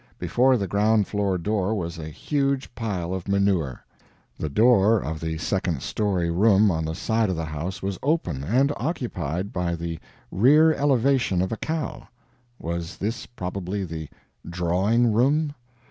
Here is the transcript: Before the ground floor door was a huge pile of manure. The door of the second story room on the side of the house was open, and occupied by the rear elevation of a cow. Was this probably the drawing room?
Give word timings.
Before 0.17 0.57
the 0.57 0.67
ground 0.67 1.05
floor 1.05 1.37
door 1.37 1.75
was 1.75 1.99
a 1.99 2.09
huge 2.09 2.73
pile 2.73 3.13
of 3.13 3.27
manure. 3.27 3.85
The 4.35 4.49
door 4.49 4.99
of 4.99 5.19
the 5.19 5.37
second 5.37 5.83
story 5.83 6.31
room 6.31 6.71
on 6.71 6.85
the 6.85 6.95
side 6.95 7.29
of 7.29 7.35
the 7.35 7.45
house 7.45 7.83
was 7.83 7.99
open, 8.01 8.43
and 8.43 8.73
occupied 8.77 9.53
by 9.53 9.75
the 9.75 9.99
rear 10.31 10.73
elevation 10.73 11.39
of 11.39 11.51
a 11.51 11.57
cow. 11.57 12.07
Was 12.57 12.97
this 12.97 13.27
probably 13.27 13.83
the 13.85 14.09
drawing 14.49 15.11
room? 15.13 15.53